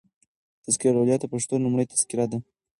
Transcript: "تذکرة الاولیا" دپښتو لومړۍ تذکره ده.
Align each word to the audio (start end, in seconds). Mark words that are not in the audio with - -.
"تذکرة 0.65 0.91
الاولیا" 0.91 1.15
دپښتو 1.19 1.55
لومړۍ 1.63 1.85
تذکره 1.91 2.25
ده. 2.31 2.37